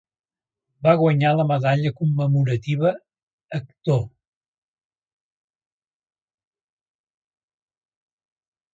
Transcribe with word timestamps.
Va 0.85 0.93
guanyar 1.01 1.33
la 1.39 1.45
Medalla 1.51 1.91
Commemorativa 1.99 2.95
Hector. 3.57 4.01